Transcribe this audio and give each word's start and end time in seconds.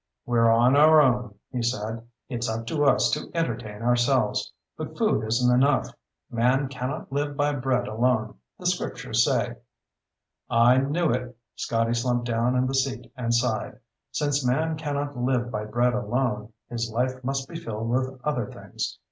"We're 0.25 0.49
on 0.49 0.75
our 0.75 0.99
own," 0.99 1.35
he 1.51 1.61
said. 1.61 2.07
"It's 2.27 2.49
up 2.49 2.65
to 2.65 2.85
us 2.85 3.11
to 3.11 3.29
entertain 3.35 3.83
ourselves. 3.83 4.51
But 4.75 4.97
food 4.97 5.23
isn't 5.25 5.53
enough. 5.53 5.89
Man 6.31 6.69
cannot 6.69 7.11
live 7.11 7.37
by 7.37 7.53
bread 7.53 7.87
alone, 7.87 8.33
the 8.57 8.65
Scriptures 8.65 9.23
say." 9.23 9.57
"I 10.49 10.77
knew 10.79 11.11
it." 11.11 11.37
Scotty 11.55 11.93
slumped 11.93 12.25
down 12.25 12.55
in 12.55 12.65
the 12.65 12.73
seat 12.73 13.11
and 13.15 13.31
sighed. 13.31 13.79
"Since 14.11 14.43
man 14.43 14.75
cannot 14.75 15.15
live 15.15 15.51
by 15.51 15.65
bread 15.65 15.93
alone, 15.93 16.51
his 16.67 16.89
life 16.91 17.23
must 17.23 17.47
be 17.47 17.55
filled 17.57 17.87
with 17.87 18.19
other 18.23 18.47
things. 18.51 18.97